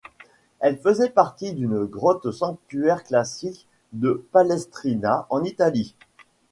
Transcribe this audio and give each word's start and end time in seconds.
Elle 0.61 0.79
faisait 0.79 1.11
partie 1.11 1.53
d'une 1.53 1.85
grotte-sanctuaire 1.85 3.03
classique 3.03 3.67
de 3.93 4.25
Palestrina, 4.31 5.27
en 5.29 5.43
Italie. 5.43 5.95